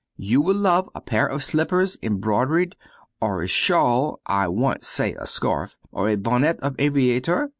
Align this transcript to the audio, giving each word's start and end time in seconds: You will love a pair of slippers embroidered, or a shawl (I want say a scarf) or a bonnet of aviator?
You 0.17 0.41
will 0.41 0.55
love 0.55 0.89
a 0.95 1.01
pair 1.01 1.27
of 1.27 1.43
slippers 1.43 1.99
embroidered, 2.01 2.75
or 3.19 3.43
a 3.43 3.47
shawl 3.47 4.19
(I 4.25 4.47
want 4.47 4.83
say 4.83 5.13
a 5.13 5.27
scarf) 5.27 5.77
or 5.91 6.09
a 6.09 6.15
bonnet 6.15 6.59
of 6.61 6.73
aviator? 6.79 7.49